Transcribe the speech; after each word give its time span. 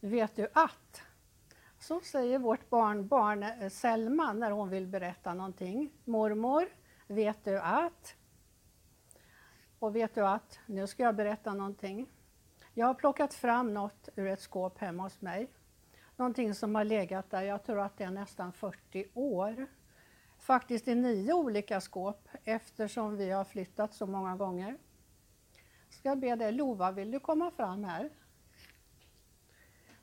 vet 0.00 0.36
du 0.36 0.48
att? 0.52 1.02
Så 1.78 2.00
säger 2.00 2.38
vårt 2.38 2.70
barnbarn 2.70 3.42
eh, 3.42 3.68
Selma 3.68 4.32
när 4.32 4.50
hon 4.50 4.70
vill 4.70 4.86
berätta 4.86 5.34
någonting. 5.34 5.90
Mormor, 6.04 6.68
vet 7.06 7.44
du 7.44 7.58
att? 7.58 8.14
Och 9.78 9.96
vet 9.96 10.14
du 10.14 10.26
att? 10.26 10.58
Nu 10.66 10.86
ska 10.86 11.02
jag 11.02 11.16
berätta 11.16 11.54
någonting. 11.54 12.06
Jag 12.74 12.86
har 12.86 12.94
plockat 12.94 13.34
fram 13.34 13.74
något 13.74 14.08
ur 14.16 14.26
ett 14.26 14.40
skåp 14.40 14.78
hemma 14.78 15.02
hos 15.02 15.20
mig. 15.20 15.50
Någonting 16.16 16.54
som 16.54 16.74
har 16.74 16.84
legat 16.84 17.30
där, 17.30 17.42
jag 17.42 17.64
tror 17.64 17.80
att 17.80 17.96
det 17.96 18.04
är 18.04 18.10
nästan 18.10 18.52
40 18.52 19.06
år. 19.14 19.66
Faktiskt 20.38 20.88
i 20.88 20.94
nio 20.94 21.32
olika 21.32 21.80
skåp 21.80 22.28
eftersom 22.44 23.16
vi 23.16 23.30
har 23.30 23.44
flyttat 23.44 23.94
så 23.94 24.06
många 24.06 24.36
gånger. 24.36 24.78
Ska 25.90 26.08
jag 26.08 26.18
be 26.18 26.36
dig, 26.36 26.52
Lova, 26.52 26.92
vill 26.92 27.10
du 27.10 27.20
komma 27.20 27.50
fram 27.50 27.84
här? 27.84 28.10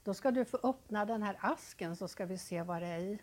Då 0.06 0.14
ska 0.14 0.32
du 0.32 0.46
få 0.46 0.60
öppna 0.64 1.06
den 1.06 1.24
här 1.24 1.38
asken 1.40 1.96
så 1.96 2.08
ska 2.08 2.26
vi 2.26 2.38
se 2.38 2.62
vad 2.62 2.82
det 2.82 2.88
är 2.88 3.00
i. 3.00 3.20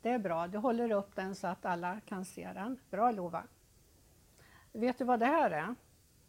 Det 0.00 0.10
är 0.10 0.18
bra, 0.18 0.46
du 0.46 0.58
håller 0.58 0.92
upp 0.92 1.16
den 1.16 1.34
så 1.34 1.46
att 1.46 1.64
alla 1.64 2.00
kan 2.00 2.24
se 2.24 2.52
den. 2.52 2.78
Bra 2.90 3.10
Lova! 3.10 3.44
Vet 4.72 4.98
du 4.98 5.04
vad 5.04 5.20
det 5.20 5.26
här 5.26 5.50
är? 5.50 5.74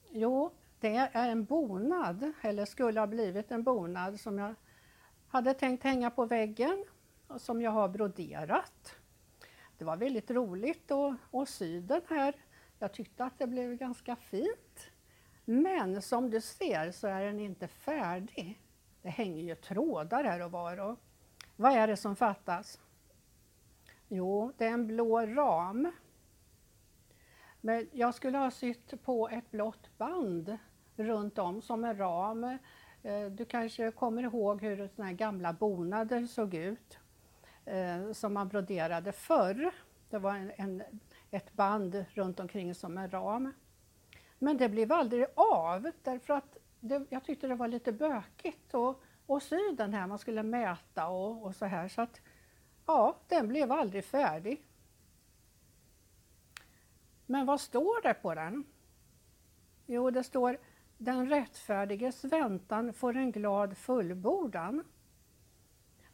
Jo, 0.10 0.54
det 0.80 0.96
är 0.96 1.30
en 1.30 1.46
bonad, 1.46 2.32
eller 2.42 2.66
skulle 2.66 3.00
ha 3.00 3.08
blivit 3.08 3.52
en 3.52 3.64
bonad 3.64 4.20
som 4.20 4.38
jag 4.40 4.56
hade 5.28 5.54
tänkt 5.54 5.84
hänga 5.84 6.10
på 6.12 6.26
väggen 6.26 6.86
och 7.28 7.42
som 7.42 7.62
jag 7.62 7.72
har 7.72 7.90
broderat. 7.90 8.96
Det 9.78 9.86
var 9.86 9.98
väldigt 9.98 10.32
roligt 10.32 10.92
att, 10.92 11.16
att 11.32 11.50
sy 11.50 11.80
den 11.80 12.02
här. 12.10 12.36
Jag 12.80 12.94
tyckte 12.94 13.26
att 13.26 13.40
det 13.40 13.48
blev 13.48 13.76
ganska 13.76 14.16
fint. 14.16 14.90
Men 15.46 16.02
som 16.02 16.30
du 16.30 16.42
ser 16.42 16.92
så 16.92 17.08
är 17.08 17.26
den 17.26 17.40
inte 17.40 17.68
färdig. 17.68 18.62
Det 19.02 19.10
hänger 19.10 19.44
ju 19.44 19.56
trådar 19.56 20.24
här 20.24 20.42
och 20.42 20.52
var. 20.52 20.80
Och 20.80 21.00
vad 21.56 21.72
är 21.72 21.88
det 21.88 21.98
som 21.98 22.16
fattas? 22.16 22.80
Jo, 24.08 24.54
det 24.58 24.66
är 24.66 24.72
en 24.72 24.88
blå 24.88 25.26
ram. 25.26 25.92
Men 27.62 27.90
jag 27.92 28.16
skulle 28.16 28.38
ha 28.38 28.52
sytt 28.52 29.04
på 29.04 29.30
ett 29.30 29.52
blått 29.52 29.98
band 29.98 30.58
runt 30.96 31.40
om 31.40 31.62
som 31.62 31.84
en 31.84 31.98
ram. 31.98 32.44
Eh, 33.04 33.26
du 33.32 33.46
kanske 33.46 33.92
kommer 33.92 34.24
ihåg 34.24 34.62
hur 34.62 34.88
såna 34.88 35.08
här 35.08 35.14
gamla 35.14 35.54
bonader 35.54 36.26
såg 36.26 36.54
ut 36.54 36.98
eh, 37.66 38.12
som 38.12 38.34
man 38.34 38.48
broderade 38.48 39.12
förr. 39.12 39.72
Det 40.10 40.20
var 40.20 40.36
en, 40.36 40.52
en, 40.58 40.84
ett 41.32 41.54
band 41.54 42.06
runt 42.14 42.40
omkring 42.40 42.76
som 42.76 42.98
en 42.98 43.10
ram. 43.10 43.52
Men 44.44 44.58
det 44.58 44.70
blev 44.70 44.92
aldrig 44.92 45.26
av 45.36 45.92
därför 46.04 46.34
att 46.34 46.58
det, 46.80 47.06
jag 47.10 47.24
tyckte 47.24 47.48
det 47.48 47.56
var 47.56 47.68
lite 47.68 47.92
bökigt 47.92 48.74
att, 48.74 48.98
att 49.28 49.44
sy 49.44 49.72
den 49.78 49.94
här, 49.94 50.08
man 50.08 50.20
skulle 50.20 50.44
mäta 50.44 51.08
och, 51.08 51.46
och 51.46 51.56
så 51.56 51.66
här. 51.66 51.88
Så 51.88 52.02
att, 52.02 52.22
ja, 52.86 53.18
den 53.28 53.48
blev 53.48 53.72
aldrig 53.72 54.06
färdig. 54.06 54.66
Men 57.26 57.46
vad 57.46 57.62
står 57.62 58.02
det 58.02 58.14
på 58.14 58.36
den? 58.36 58.64
Jo, 59.86 60.10
det 60.10 60.24
står 60.24 60.58
Den 60.98 61.30
rättfärdiges 61.30 62.24
väntan 62.24 62.94
får 62.94 63.16
en 63.16 63.32
glad 63.32 63.78
fullbordan. 63.78 64.84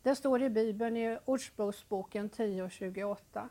Det 0.02 0.16
står 0.16 0.42
i 0.42 0.50
Bibeln 0.50 0.98
i 0.98 1.18
Ordspråksboken 1.26 2.30
10.28. 2.30 3.50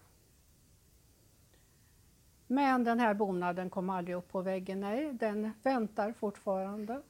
Men 2.51 2.85
den 2.85 3.01
här 3.01 3.15
bonaden 3.15 3.71
kom 3.71 3.91
aldrig 3.91 4.17
upp 4.17 4.29
på 4.29 4.43
väggen, 4.43 4.81
nej, 4.81 5.13
den 5.13 5.53
väntar 5.63 6.13
fortfarande. 6.13 7.03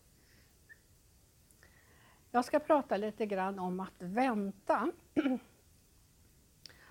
Jag 2.31 2.45
ska 2.45 2.59
prata 2.59 2.97
lite 2.97 3.27
grann 3.27 3.59
om 3.59 3.81
att 3.81 3.95
vänta. 3.99 4.93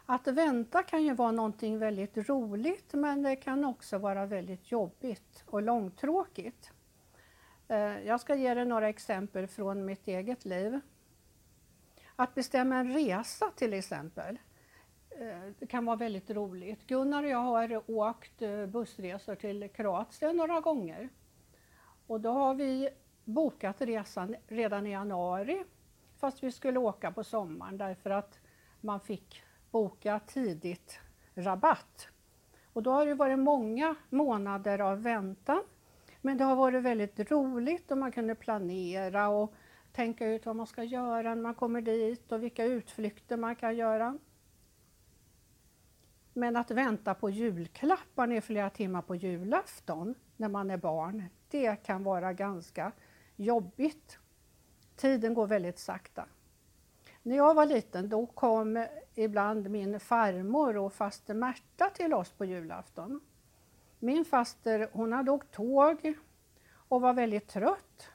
Att 0.10 0.28
vänta 0.28 0.84
kan 0.84 1.04
ju 1.04 1.14
vara 1.14 1.32
någonting 1.32 1.80
väldigt 1.80 2.18
roligt 2.18 2.94
men 2.94 3.24
det 3.24 3.36
kan 3.36 3.66
också 3.66 3.98
vara 3.98 4.26
väldigt 4.26 4.72
jobbigt 4.72 5.44
och 5.46 5.62
långtråkigt. 5.62 6.72
Eh, 7.68 7.78
jag 7.78 8.22
ska 8.22 8.36
ge 8.36 8.54
dig 8.54 8.66
några 8.66 8.90
exempel 8.90 9.48
från 9.48 9.86
mitt 9.86 10.08
eget 10.08 10.46
liv. 10.46 10.80
Att 12.16 12.36
bestämma 12.36 12.76
en 12.76 12.94
resa 12.94 13.52
till 13.56 13.74
exempel. 13.74 14.38
Eh, 15.20 15.52
det 15.60 15.68
kan 15.68 15.86
vara 15.86 15.96
väldigt 15.96 16.30
roligt. 16.30 16.88
Gunnar 16.88 17.24
och 17.24 17.30
jag 17.30 17.38
har 17.38 17.92
åkt 17.92 18.42
eh, 18.42 18.66
bussresor 18.66 19.36
till 19.36 19.70
Kroatien 19.70 20.38
några 20.38 20.60
gånger. 20.60 21.10
Och 22.08 22.22
då 22.22 22.32
har 22.32 22.56
vi 22.56 22.90
bokat 23.26 23.82
resan 23.82 24.36
redan 24.48 24.88
i 24.88 24.92
januari 24.92 25.64
fast 26.18 26.44
vi 26.44 26.52
skulle 26.52 26.80
åka 26.80 27.12
på 27.12 27.24
sommaren 27.24 27.78
därför 27.78 28.10
att 28.10 28.40
man 28.82 29.00
fick 29.00 29.44
boka 29.72 30.20
tidigt 30.28 31.00
rabatt. 31.36 32.08
Och 32.74 32.84
då 32.84 32.92
har 32.92 33.06
det 33.06 33.14
varit 33.14 33.40
många 33.40 33.96
månader 34.10 34.80
av 34.80 35.02
väntan. 35.04 35.64
Men 36.22 36.38
det 36.38 36.44
har 36.44 36.56
varit 36.56 36.84
väldigt 36.84 37.32
roligt 37.32 37.92
och 37.92 37.98
man 37.98 38.12
kunde 38.12 38.36
planera 38.36 39.30
och 39.30 39.54
tänka 39.92 40.28
ut 40.28 40.46
vad 40.46 40.56
man 40.56 40.68
ska 40.68 40.84
göra 40.84 41.36
när 41.36 41.42
man 41.42 41.56
kommer 41.56 41.82
dit 41.82 42.32
och 42.32 42.44
vilka 42.44 42.66
utflykter 42.66 43.38
man 43.38 43.56
kan 43.56 43.76
göra. 43.76 44.18
Men 46.38 46.56
att 46.56 46.72
vänta 46.72 47.14
på 47.14 47.30
julklappar 47.30 48.32
i 48.32 48.42
flera 48.42 48.70
timmar 48.70 49.02
på 49.02 49.16
julafton 49.16 50.16
när 50.36 50.50
man 50.50 50.72
är 50.72 50.78
barn, 50.78 51.24
det 51.50 51.76
kan 51.76 52.04
vara 52.04 52.34
ganska 52.34 52.92
jobbigt. 53.36 54.20
Tiden 54.96 55.34
går 55.34 55.48
väldigt 55.48 55.80
sakta. 55.80 56.26
När 57.24 57.36
jag 57.36 57.54
var 57.54 57.66
liten 57.66 58.10
då 58.10 58.26
kom 58.26 58.86
ibland 59.16 59.70
min 59.70 60.00
farmor 60.00 60.78
och 60.78 60.94
faster 60.94 61.34
Märta 61.34 61.90
till 61.90 62.14
oss 62.14 62.32
på 62.32 62.46
julafton. 62.46 63.22
Min 64.00 64.26
faster 64.26 64.90
hon 64.94 65.14
hade 65.14 65.32
åkt 65.32 65.52
tåg 65.52 66.14
och 66.70 67.02
var 67.02 67.14
väldigt 67.14 67.48
trött 67.48 68.10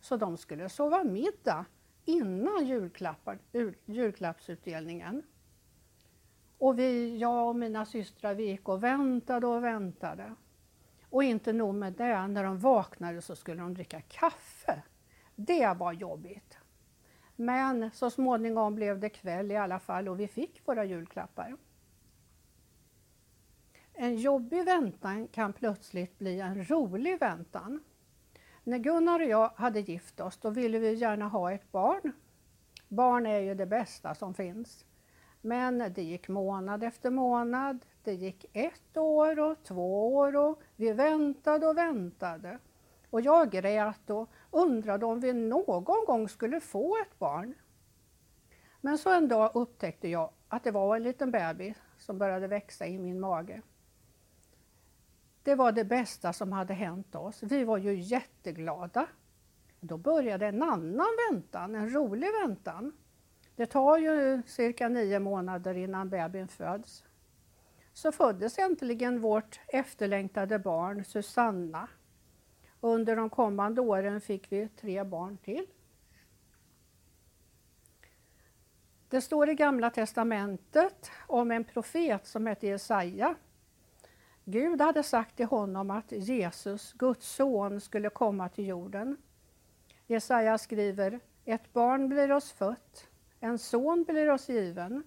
så 0.00 0.16
de 0.16 0.36
skulle 0.36 0.68
sova 0.68 1.04
middag 1.04 1.64
innan 2.04 2.66
julklappar, 2.66 3.38
julklappsutdelningen. 3.84 5.22
Och 6.58 6.78
vi, 6.78 7.18
jag 7.18 7.48
och 7.48 7.56
mina 7.56 7.86
systrar 7.86 8.34
vi 8.34 8.46
gick 8.46 8.68
och 8.68 8.82
väntade 8.82 9.46
och 9.46 9.64
väntade. 9.64 10.34
Och 11.10 11.24
inte 11.24 11.52
nog 11.52 11.74
med 11.74 11.92
det, 11.92 12.26
när 12.26 12.44
de 12.44 12.58
vaknade 12.58 13.22
så 13.22 13.36
skulle 13.36 13.62
de 13.62 13.74
dricka 13.74 14.00
kaffe. 14.00 14.82
Det 15.34 15.74
var 15.78 15.92
jobbigt. 15.92 16.58
Men 17.36 17.90
så 17.90 18.10
småningom 18.10 18.74
blev 18.74 19.00
det 19.00 19.08
kväll 19.08 19.52
i 19.52 19.56
alla 19.56 19.78
fall 19.78 20.08
och 20.08 20.20
vi 20.20 20.28
fick 20.28 20.68
våra 20.68 20.84
julklappar. 20.84 21.56
En 23.92 24.16
jobbig 24.16 24.64
väntan 24.64 25.28
kan 25.28 25.52
plötsligt 25.52 26.18
bli 26.18 26.40
en 26.40 26.64
rolig 26.64 27.20
väntan. 27.20 27.84
När 28.64 28.78
Gunnar 28.78 29.20
och 29.20 29.26
jag 29.26 29.48
hade 29.56 29.80
gift 29.80 30.20
oss 30.20 30.36
då 30.36 30.50
ville 30.50 30.78
vi 30.78 30.94
gärna 30.94 31.28
ha 31.28 31.52
ett 31.52 31.72
barn. 31.72 32.12
Barn 32.88 33.26
är 33.26 33.38
ju 33.38 33.54
det 33.54 33.66
bästa 33.66 34.14
som 34.14 34.34
finns. 34.34 34.85
Men 35.46 35.92
det 35.94 36.02
gick 36.02 36.28
månad 36.28 36.84
efter 36.84 37.10
månad, 37.10 37.86
det 38.04 38.14
gick 38.14 38.46
ett 38.52 38.96
år 38.96 39.38
och 39.38 39.62
två 39.62 40.16
år 40.16 40.36
och 40.36 40.60
vi 40.76 40.92
väntade 40.92 41.66
och 41.66 41.76
väntade. 41.76 42.58
Och 43.10 43.20
jag 43.20 43.50
grät 43.50 44.10
och 44.10 44.30
undrade 44.50 45.06
om 45.06 45.20
vi 45.20 45.32
någon 45.32 46.04
gång 46.06 46.28
skulle 46.28 46.60
få 46.60 46.96
ett 46.96 47.18
barn. 47.18 47.54
Men 48.80 48.98
så 48.98 49.10
en 49.10 49.28
dag 49.28 49.50
upptäckte 49.54 50.08
jag 50.08 50.30
att 50.48 50.64
det 50.64 50.70
var 50.70 50.96
en 50.96 51.02
liten 51.02 51.30
bebis 51.30 51.76
som 51.98 52.18
började 52.18 52.46
växa 52.46 52.86
i 52.86 52.98
min 52.98 53.20
mage. 53.20 53.62
Det 55.42 55.54
var 55.54 55.72
det 55.72 55.84
bästa 55.84 56.32
som 56.32 56.52
hade 56.52 56.74
hänt 56.74 57.14
oss. 57.14 57.42
Vi 57.42 57.64
var 57.64 57.78
ju 57.78 57.94
jätteglada. 57.94 59.06
Då 59.80 59.96
började 59.96 60.46
en 60.46 60.62
annan 60.62 61.08
väntan, 61.30 61.74
en 61.74 61.90
rolig 61.90 62.28
väntan. 62.42 62.92
Det 63.56 63.66
tar 63.66 63.98
ju 63.98 64.42
cirka 64.46 64.88
nio 64.88 65.18
månader 65.18 65.74
innan 65.74 66.08
bebisen 66.08 66.48
föds. 66.48 67.04
Så 67.92 68.12
föddes 68.12 68.58
äntligen 68.58 69.20
vårt 69.20 69.60
efterlängtade 69.68 70.58
barn 70.58 71.04
Susanna. 71.04 71.88
Under 72.80 73.16
de 73.16 73.30
kommande 73.30 73.80
åren 73.80 74.20
fick 74.20 74.52
vi 74.52 74.68
tre 74.68 75.04
barn 75.04 75.38
till. 75.38 75.66
Det 79.08 79.20
står 79.20 79.50
i 79.50 79.54
Gamla 79.54 79.90
testamentet 79.90 81.10
om 81.26 81.50
en 81.50 81.64
profet 81.64 82.26
som 82.26 82.46
hette 82.46 82.66
Jesaja. 82.66 83.34
Gud 84.44 84.80
hade 84.80 85.02
sagt 85.02 85.36
till 85.36 85.46
honom 85.46 85.90
att 85.90 86.12
Jesus, 86.12 86.92
Guds 86.92 87.28
son, 87.28 87.80
skulle 87.80 88.10
komma 88.10 88.48
till 88.48 88.66
jorden. 88.66 89.16
Jesaja 90.06 90.58
skriver, 90.58 91.20
ett 91.44 91.72
barn 91.72 92.08
blir 92.08 92.32
oss 92.32 92.52
fött, 92.52 93.08
en 93.46 93.58
son 93.58 94.04
blir 94.04 94.30
oss 94.30 94.48
given. 94.48 95.02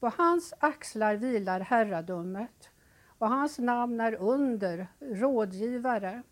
På 0.00 0.08
hans 0.08 0.54
axlar 0.58 1.16
vilar 1.16 1.60
herradömet 1.60 2.70
och 3.18 3.28
hans 3.28 3.58
namn 3.58 4.00
är 4.00 4.14
under, 4.14 4.86
rådgivare, 5.00 6.22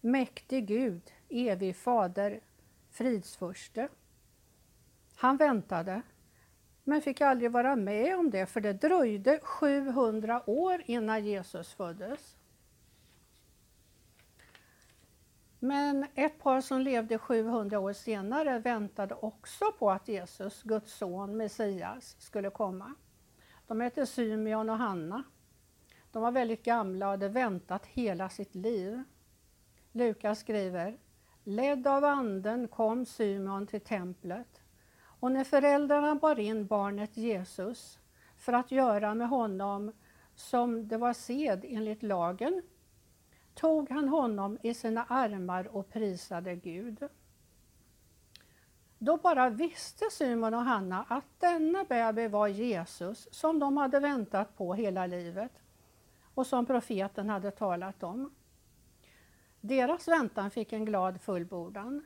mäktig 0.00 0.66
Gud, 0.66 1.02
evig 1.28 1.76
fader, 1.76 2.40
fridsförste. 2.90 3.88
Han 5.16 5.36
väntade, 5.36 6.02
men 6.84 7.02
fick 7.02 7.20
aldrig 7.20 7.50
vara 7.50 7.76
med 7.76 8.18
om 8.18 8.30
det, 8.30 8.46
för 8.46 8.60
det 8.60 8.72
dröjde 8.72 9.40
700 9.42 10.50
år 10.50 10.82
innan 10.86 11.24
Jesus 11.24 11.74
föddes. 11.74 12.36
Men 15.64 16.06
ett 16.14 16.38
par 16.38 16.60
som 16.60 16.80
levde 16.80 17.18
700 17.18 17.78
år 17.78 17.92
senare 17.92 18.58
väntade 18.58 19.14
också 19.14 19.64
på 19.78 19.90
att 19.90 20.08
Jesus, 20.08 20.62
Guds 20.62 20.92
son, 20.92 21.36
Messias, 21.36 22.16
skulle 22.18 22.50
komma. 22.50 22.94
De 23.66 23.80
hette 23.80 24.06
Symeon 24.06 24.70
och 24.70 24.76
Hanna. 24.76 25.22
De 26.12 26.22
var 26.22 26.30
väldigt 26.30 26.64
gamla 26.64 27.06
och 27.06 27.10
hade 27.10 27.28
väntat 27.28 27.86
hela 27.86 28.28
sitt 28.28 28.54
liv. 28.54 29.02
Lukas 29.92 30.38
skriver, 30.38 30.98
ledd 31.44 31.86
av 31.86 32.04
anden 32.04 32.68
kom 32.68 33.06
Symeon 33.06 33.66
till 33.66 33.80
templet 33.80 34.62
och 34.96 35.32
när 35.32 35.44
föräldrarna 35.44 36.14
bar 36.14 36.38
in 36.38 36.66
barnet 36.66 37.16
Jesus 37.16 37.98
för 38.36 38.52
att 38.52 38.72
göra 38.72 39.14
med 39.14 39.28
honom 39.28 39.92
som 40.34 40.88
det 40.88 40.96
var 40.96 41.12
sed 41.12 41.64
enligt 41.68 42.02
lagen 42.02 42.62
tog 43.54 43.90
han 43.90 44.08
honom 44.08 44.58
i 44.62 44.74
sina 44.74 45.04
armar 45.04 45.76
och 45.76 45.90
prisade 45.92 46.56
Gud. 46.56 47.08
Då 48.98 49.16
bara 49.16 49.50
visste 49.50 50.04
Simon 50.10 50.54
och 50.54 50.64
Hanna 50.64 51.04
att 51.08 51.24
denna 51.38 51.84
bebis 51.84 52.30
var 52.30 52.48
Jesus 52.48 53.28
som 53.30 53.58
de 53.58 53.76
hade 53.76 54.00
väntat 54.00 54.56
på 54.56 54.74
hela 54.74 55.06
livet 55.06 55.52
och 56.34 56.46
som 56.46 56.66
profeten 56.66 57.28
hade 57.28 57.50
talat 57.50 58.02
om. 58.02 58.34
Deras 59.60 60.08
väntan 60.08 60.50
fick 60.50 60.72
en 60.72 60.84
glad 60.84 61.20
fullbordan. 61.20 62.04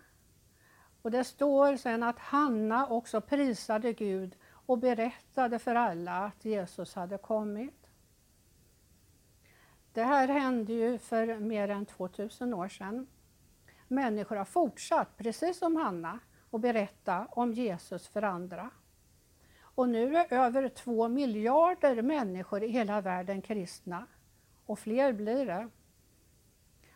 Och 1.03 1.11
det 1.11 1.25
står 1.25 1.77
sen 1.77 2.03
att 2.03 2.19
Hanna 2.19 2.87
också 2.87 3.21
prisade 3.21 3.93
Gud 3.93 4.37
och 4.67 4.79
berättade 4.79 5.59
för 5.59 5.75
alla 5.75 6.25
att 6.25 6.45
Jesus 6.45 6.95
hade 6.95 7.19
kommit. 7.19 7.88
Det 9.99 10.05
här 10.05 10.29
hände 10.29 10.73
ju 10.73 10.99
för 10.99 11.39
mer 11.39 11.69
än 11.69 11.87
2000 11.87 12.55
år 12.55 12.69
sedan. 12.69 13.07
Människor 13.89 14.37
har 14.37 14.45
fortsatt, 14.45 15.17
precis 15.17 15.59
som 15.59 15.77
Hanna, 15.77 16.19
att 16.51 16.61
berätta 16.61 17.27
om 17.31 17.53
Jesus 17.53 18.09
för 18.09 18.23
andra. 18.23 18.71
Och 19.61 19.89
nu 19.89 20.17
är 20.17 20.33
över 20.33 20.69
två 20.69 21.09
miljarder 21.09 22.03
människor 22.03 22.63
i 22.63 22.69
hela 22.69 23.01
världen 23.01 23.43
kristna. 23.43 24.07
Och 24.67 24.79
fler 24.79 25.13
blir 25.13 25.47
det. 25.47 25.69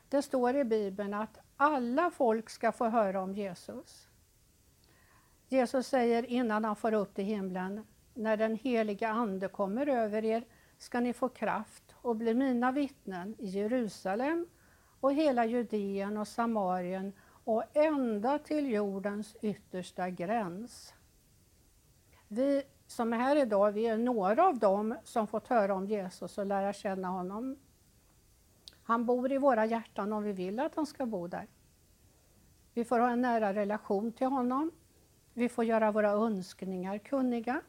Det 0.08 0.22
står 0.22 0.56
i 0.56 0.64
Bibeln 0.64 1.14
att 1.14 1.38
alla 1.56 2.10
folk 2.10 2.50
ska 2.50 2.72
få 2.72 2.88
höra 2.88 3.22
om 3.22 3.34
Jesus. 3.34 4.08
Jesus 5.48 5.86
säger 5.86 6.26
innan 6.26 6.64
han 6.64 6.76
får 6.76 6.92
upp 6.92 7.14
till 7.14 7.24
himlen, 7.24 7.86
när 8.14 8.36
den 8.36 8.56
heliga 8.56 9.08
Ande 9.08 9.48
kommer 9.48 9.86
över 9.86 10.24
er 10.24 10.44
ska 10.78 11.00
ni 11.00 11.12
få 11.12 11.28
kraft 11.28 11.91
och 12.02 12.16
blir 12.16 12.34
mina 12.34 12.72
vittnen 12.72 13.34
i 13.38 13.46
Jerusalem 13.46 14.46
och 15.00 15.12
hela 15.12 15.46
Judeen 15.46 16.16
och 16.16 16.28
Samarien 16.28 17.12
och 17.44 17.64
ända 17.76 18.38
till 18.38 18.70
jordens 18.70 19.36
yttersta 19.42 20.10
gräns. 20.10 20.94
Vi 22.28 22.62
som 22.86 23.12
är 23.12 23.18
här 23.18 23.36
idag, 23.36 23.72
vi 23.72 23.86
är 23.86 23.98
några 23.98 24.46
av 24.46 24.58
dem 24.58 24.94
som 25.04 25.26
fått 25.26 25.48
höra 25.48 25.74
om 25.74 25.86
Jesus 25.86 26.38
och 26.38 26.46
lära 26.46 26.72
känna 26.72 27.08
honom. 27.08 27.56
Han 28.82 29.06
bor 29.06 29.32
i 29.32 29.38
våra 29.38 29.66
hjärtan 29.66 30.12
om 30.12 30.22
vi 30.22 30.32
vill 30.32 30.60
att 30.60 30.74
han 30.74 30.86
ska 30.86 31.06
bo 31.06 31.26
där. 31.26 31.46
Vi 32.74 32.84
får 32.84 32.98
ha 32.98 33.10
en 33.10 33.20
nära 33.20 33.54
relation 33.54 34.12
till 34.12 34.26
honom. 34.26 34.70
Vi 35.34 35.48
får 35.48 35.64
göra 35.64 35.92
våra 35.92 36.10
önskningar 36.10 36.98
kunniga. 36.98 37.60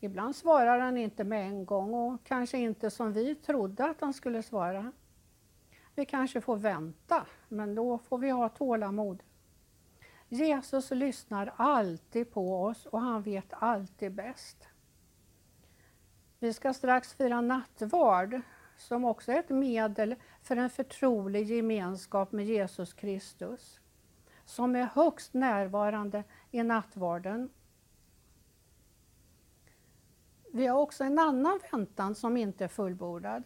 Ibland 0.00 0.36
svarar 0.36 0.78
han 0.78 0.96
inte 0.96 1.24
med 1.24 1.46
en 1.46 1.64
gång 1.64 1.94
och 1.94 2.24
kanske 2.24 2.58
inte 2.58 2.90
som 2.90 3.12
vi 3.12 3.34
trodde 3.34 3.84
att 3.84 4.00
han 4.00 4.14
skulle 4.14 4.42
svara. 4.42 4.92
Vi 5.94 6.06
kanske 6.06 6.40
får 6.40 6.56
vänta, 6.56 7.26
men 7.48 7.74
då 7.74 7.98
får 7.98 8.18
vi 8.18 8.30
ha 8.30 8.48
tålamod. 8.48 9.22
Jesus 10.28 10.90
lyssnar 10.90 11.52
alltid 11.56 12.30
på 12.32 12.62
oss 12.62 12.86
och 12.86 13.00
han 13.00 13.22
vet 13.22 13.46
alltid 13.50 14.12
bäst. 14.12 14.68
Vi 16.38 16.52
ska 16.52 16.74
strax 16.74 17.14
fira 17.14 17.40
nattvard 17.40 18.40
som 18.76 19.04
också 19.04 19.32
är 19.32 19.38
ett 19.38 19.48
medel 19.48 20.14
för 20.42 20.56
en 20.56 20.70
förtrolig 20.70 21.46
gemenskap 21.46 22.32
med 22.32 22.46
Jesus 22.46 22.92
Kristus 22.92 23.80
som 24.44 24.76
är 24.76 24.88
högst 24.94 25.34
närvarande 25.34 26.24
i 26.50 26.62
nattvarden 26.62 27.50
vi 30.56 30.66
har 30.66 30.78
också 30.78 31.04
en 31.04 31.18
annan 31.18 31.60
väntan 31.72 32.14
som 32.14 32.36
inte 32.36 32.64
är 32.64 32.68
fullbordad. 32.68 33.42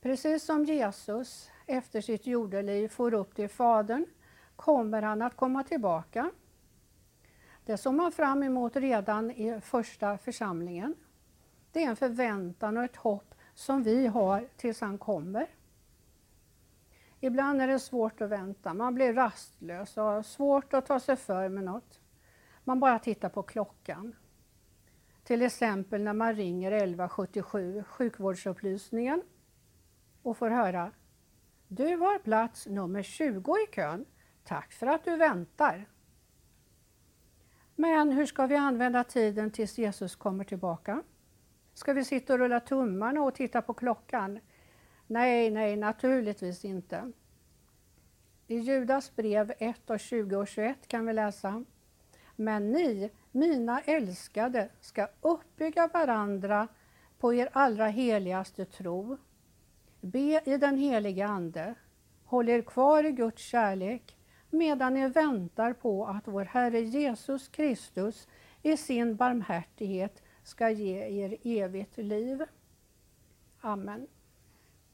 Precis 0.00 0.44
som 0.44 0.64
Jesus 0.64 1.50
efter 1.66 2.00
sitt 2.00 2.26
jordeliv 2.26 2.88
for 2.88 3.14
upp 3.14 3.34
till 3.34 3.48
Fadern 3.48 4.06
kommer 4.56 5.02
han 5.02 5.22
att 5.22 5.36
komma 5.36 5.64
tillbaka. 5.64 6.30
Det 7.64 7.76
såg 7.76 7.94
man 7.94 8.12
fram 8.12 8.42
emot 8.42 8.76
redan 8.76 9.30
i 9.30 9.60
första 9.60 10.18
församlingen. 10.18 10.94
Det 11.72 11.84
är 11.84 11.88
en 11.88 11.96
förväntan 11.96 12.76
och 12.76 12.84
ett 12.84 12.96
hopp 12.96 13.34
som 13.54 13.82
vi 13.82 14.06
har 14.06 14.48
tills 14.56 14.80
han 14.80 14.98
kommer. 14.98 15.46
Ibland 17.20 17.62
är 17.62 17.66
det 17.66 17.78
svårt 17.78 18.20
att 18.20 18.30
vänta, 18.30 18.74
man 18.74 18.94
blir 18.94 19.14
rastlös 19.14 19.96
och 19.96 20.04
har 20.04 20.22
svårt 20.22 20.74
att 20.74 20.86
ta 20.86 21.00
sig 21.00 21.16
för 21.16 21.48
med 21.48 21.64
något. 21.64 22.00
Man 22.64 22.80
bara 22.80 22.98
tittar 22.98 23.28
på 23.28 23.42
klockan. 23.42 24.14
Till 25.24 25.42
exempel 25.42 26.02
när 26.02 26.12
man 26.12 26.34
ringer 26.34 26.72
1177, 26.72 27.84
sjukvårdsupplysningen, 27.88 29.22
och 30.22 30.36
får 30.36 30.50
höra 30.50 30.92
Du 31.68 31.96
har 31.96 32.18
plats 32.18 32.66
nummer 32.66 33.02
20 33.02 33.56
i 33.56 33.74
kön. 33.74 34.04
Tack 34.44 34.72
för 34.72 34.86
att 34.86 35.04
du 35.04 35.16
väntar. 35.16 35.88
Men 37.76 38.12
hur 38.12 38.26
ska 38.26 38.46
vi 38.46 38.56
använda 38.56 39.04
tiden 39.04 39.50
tills 39.50 39.78
Jesus 39.78 40.16
kommer 40.16 40.44
tillbaka? 40.44 41.02
Ska 41.74 41.92
vi 41.92 42.04
sitta 42.04 42.32
och 42.32 42.38
rulla 42.38 42.60
tummarna 42.60 43.22
och 43.22 43.34
titta 43.34 43.62
på 43.62 43.74
klockan? 43.74 44.40
Nej, 45.06 45.50
nej, 45.50 45.76
naturligtvis 45.76 46.64
inte. 46.64 47.12
I 48.46 48.56
Judas 48.58 49.16
brev 49.16 49.52
1 49.58 49.90
och 49.90 50.00
20 50.00 50.36
och 50.36 50.48
21 50.48 50.88
kan 50.88 51.06
vi 51.06 51.12
läsa 51.12 51.64
Men 52.36 52.72
ni 52.72 53.10
mina 53.32 53.80
älskade, 53.80 54.68
ska 54.80 55.08
uppbygga 55.20 55.86
varandra 55.86 56.68
på 57.18 57.34
er 57.34 57.48
allra 57.52 57.86
heligaste 57.86 58.64
tro. 58.64 59.16
Be 60.00 60.40
i 60.44 60.56
den 60.56 60.78
helige 60.78 61.26
Ande. 61.26 61.74
Håll 62.24 62.48
er 62.48 62.62
kvar 62.62 63.04
i 63.04 63.12
Guds 63.12 63.42
kärlek 63.42 64.16
medan 64.50 64.94
ni 64.94 65.08
väntar 65.08 65.72
på 65.72 66.06
att 66.06 66.28
vår 66.28 66.44
Herre 66.44 66.80
Jesus 66.80 67.48
Kristus 67.48 68.28
i 68.62 68.76
sin 68.76 69.16
barmhärtighet 69.16 70.22
ska 70.42 70.70
ge 70.70 71.24
er 71.24 71.36
evigt 71.42 71.96
liv. 71.96 72.44
Amen. 73.60 74.06